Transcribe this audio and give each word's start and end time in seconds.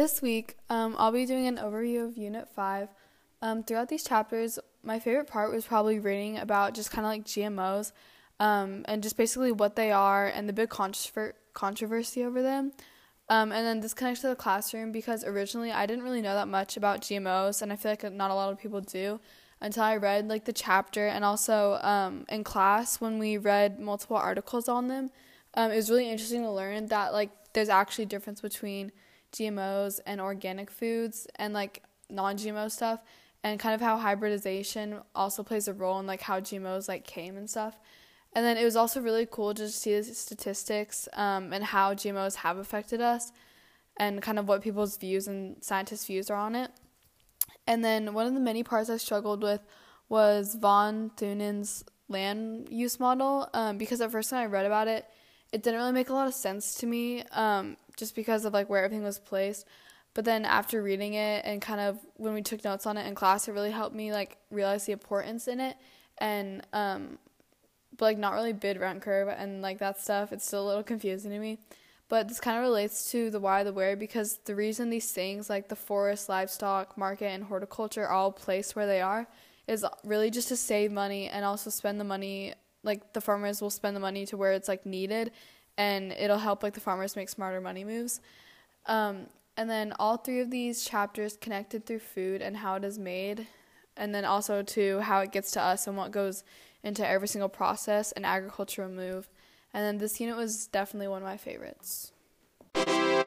This 0.00 0.22
week, 0.22 0.56
um, 0.70 0.96
I'll 0.96 1.12
be 1.12 1.26
doing 1.26 1.46
an 1.46 1.58
overview 1.58 2.08
of 2.08 2.16
Unit 2.16 2.48
5. 2.48 2.88
Um, 3.42 3.62
throughout 3.62 3.90
these 3.90 4.02
chapters, 4.02 4.58
my 4.82 4.98
favorite 4.98 5.26
part 5.26 5.52
was 5.52 5.66
probably 5.66 5.98
reading 5.98 6.38
about 6.38 6.72
just 6.72 6.90
kind 6.90 7.04
of 7.04 7.10
like 7.10 7.26
GMOs 7.26 7.92
um, 8.38 8.82
and 8.88 9.02
just 9.02 9.18
basically 9.18 9.52
what 9.52 9.76
they 9.76 9.92
are 9.92 10.26
and 10.26 10.48
the 10.48 10.54
big 10.54 10.70
controver- 10.70 11.34
controversy 11.52 12.24
over 12.24 12.40
them. 12.40 12.72
Um, 13.28 13.52
and 13.52 13.66
then 13.66 13.80
this 13.80 13.92
connects 13.92 14.22
to 14.22 14.28
the 14.28 14.36
classroom 14.36 14.90
because 14.90 15.22
originally 15.22 15.70
I 15.70 15.84
didn't 15.84 16.04
really 16.04 16.22
know 16.22 16.32
that 16.32 16.48
much 16.48 16.78
about 16.78 17.02
GMOs, 17.02 17.60
and 17.60 17.70
I 17.70 17.76
feel 17.76 17.92
like 17.92 18.10
not 18.10 18.30
a 18.30 18.34
lot 18.34 18.50
of 18.50 18.58
people 18.58 18.80
do 18.80 19.20
until 19.60 19.82
I 19.82 19.98
read 19.98 20.28
like 20.28 20.46
the 20.46 20.54
chapter 20.54 21.08
and 21.08 21.26
also 21.26 21.78
um, 21.82 22.24
in 22.30 22.42
class 22.42 23.02
when 23.02 23.18
we 23.18 23.36
read 23.36 23.78
multiple 23.78 24.16
articles 24.16 24.66
on 24.66 24.88
them. 24.88 25.10
Um, 25.52 25.70
it 25.70 25.76
was 25.76 25.90
really 25.90 26.10
interesting 26.10 26.40
to 26.44 26.50
learn 26.50 26.86
that 26.86 27.12
like 27.12 27.28
there's 27.52 27.68
actually 27.68 28.04
a 28.04 28.08
difference 28.08 28.40
between 28.40 28.92
GMOs 29.32 30.00
and 30.06 30.20
organic 30.20 30.70
foods 30.70 31.26
and 31.36 31.54
like 31.54 31.82
non-GMO 32.08 32.70
stuff 32.70 33.00
and 33.42 33.58
kind 33.58 33.74
of 33.74 33.80
how 33.80 33.96
hybridization 33.96 35.00
also 35.14 35.42
plays 35.42 35.68
a 35.68 35.72
role 35.72 35.98
in 35.98 36.06
like 36.06 36.20
how 36.20 36.40
GMOs 36.40 36.88
like 36.88 37.06
came 37.06 37.36
and 37.36 37.48
stuff. 37.48 37.78
And 38.32 38.44
then 38.44 38.56
it 38.56 38.64
was 38.64 38.76
also 38.76 39.00
really 39.00 39.26
cool 39.28 39.54
to 39.54 39.68
see 39.68 39.94
the 39.96 40.04
statistics 40.04 41.08
um, 41.14 41.52
and 41.52 41.64
how 41.64 41.94
GMOs 41.94 42.36
have 42.36 42.58
affected 42.58 43.00
us 43.00 43.32
and 43.96 44.22
kind 44.22 44.38
of 44.38 44.46
what 44.46 44.62
people's 44.62 44.96
views 44.96 45.26
and 45.26 45.62
scientists' 45.62 46.06
views 46.06 46.30
are 46.30 46.36
on 46.36 46.54
it. 46.54 46.70
And 47.66 47.84
then 47.84 48.14
one 48.14 48.26
of 48.26 48.34
the 48.34 48.40
many 48.40 48.62
parts 48.62 48.88
I 48.88 48.98
struggled 48.98 49.42
with 49.42 49.60
was 50.08 50.54
von 50.54 51.10
Thunen's 51.16 51.84
land 52.08 52.68
use 52.70 52.98
model 53.00 53.48
um, 53.54 53.78
because 53.78 54.00
at 54.00 54.10
first 54.10 54.32
when 54.32 54.40
I 54.40 54.46
read 54.46 54.66
about 54.66 54.88
it, 54.88 55.06
it 55.52 55.62
didn't 55.62 55.80
really 55.80 55.92
make 55.92 56.10
a 56.10 56.14
lot 56.14 56.28
of 56.28 56.34
sense 56.34 56.74
to 56.76 56.86
me 56.86 57.22
um, 57.32 57.76
just 58.00 58.16
because 58.16 58.44
of 58.44 58.52
like 58.52 58.68
where 58.68 58.84
everything 58.84 59.04
was 59.04 59.20
placed. 59.20 59.64
But 60.12 60.24
then 60.24 60.44
after 60.44 60.82
reading 60.82 61.14
it 61.14 61.44
and 61.44 61.62
kind 61.62 61.80
of 61.80 61.98
when 62.16 62.34
we 62.34 62.42
took 62.42 62.64
notes 62.64 62.84
on 62.86 62.96
it 62.96 63.06
in 63.06 63.14
class, 63.14 63.46
it 63.46 63.52
really 63.52 63.70
helped 63.70 63.94
me 63.94 64.12
like 64.12 64.38
realize 64.50 64.86
the 64.86 64.92
importance 64.92 65.46
in 65.46 65.60
it 65.60 65.76
and 66.18 66.66
um, 66.72 67.18
but 67.96 68.06
like 68.06 68.18
not 68.18 68.34
really 68.34 68.52
bid 68.52 68.80
rent 68.80 69.02
curve 69.02 69.28
and 69.28 69.62
like 69.62 69.78
that 69.78 70.00
stuff. 70.00 70.32
It's 70.32 70.46
still 70.46 70.66
a 70.66 70.68
little 70.68 70.82
confusing 70.82 71.30
to 71.30 71.38
me. 71.38 71.58
But 72.08 72.26
this 72.26 72.40
kind 72.40 72.56
of 72.56 72.62
relates 72.62 73.12
to 73.12 73.30
the 73.30 73.38
why, 73.38 73.62
the 73.62 73.72
where, 73.72 73.94
because 73.94 74.38
the 74.44 74.56
reason 74.56 74.90
these 74.90 75.12
things 75.12 75.48
like 75.48 75.68
the 75.68 75.76
forest, 75.76 76.28
livestock, 76.28 76.98
market, 76.98 77.26
and 77.26 77.44
horticulture 77.44 78.04
are 78.04 78.10
all 78.10 78.32
placed 78.32 78.74
where 78.74 78.86
they 78.86 79.00
are 79.00 79.28
is 79.68 79.86
really 80.04 80.28
just 80.28 80.48
to 80.48 80.56
save 80.56 80.90
money 80.90 81.28
and 81.28 81.44
also 81.44 81.70
spend 81.70 82.00
the 82.00 82.04
money. 82.04 82.52
Like 82.82 83.12
the 83.12 83.20
farmers 83.20 83.62
will 83.62 83.70
spend 83.70 83.94
the 83.94 84.00
money 84.00 84.26
to 84.26 84.36
where 84.36 84.52
it's 84.52 84.66
like 84.66 84.84
needed, 84.84 85.30
and 85.76 86.12
it'll 86.12 86.38
help 86.38 86.62
like 86.62 86.74
the 86.74 86.80
farmers 86.80 87.16
make 87.16 87.28
smarter 87.28 87.60
money 87.60 87.84
moves. 87.84 88.20
Um, 88.86 89.26
and 89.56 89.68
then 89.68 89.92
all 89.98 90.16
three 90.16 90.40
of 90.40 90.50
these 90.50 90.84
chapters 90.84 91.36
connected 91.40 91.84
through 91.84 91.98
food 92.00 92.42
and 92.42 92.56
how 92.56 92.76
it 92.76 92.84
is 92.84 92.98
made, 92.98 93.46
and 93.96 94.14
then 94.14 94.24
also 94.24 94.62
to 94.62 95.00
how 95.00 95.20
it 95.20 95.32
gets 95.32 95.50
to 95.52 95.60
us 95.60 95.86
and 95.86 95.96
what 95.96 96.10
goes 96.10 96.44
into 96.82 97.06
every 97.06 97.28
single 97.28 97.48
process 97.48 98.12
and 98.12 98.24
agricultural 98.24 98.88
move. 98.88 99.28
And 99.74 99.84
then 99.84 99.98
this 99.98 100.20
unit 100.20 100.36
was 100.36 100.66
definitely 100.66 101.08
one 101.08 101.22
of 101.22 101.28
my 101.28 101.36
favorites. 101.36 102.12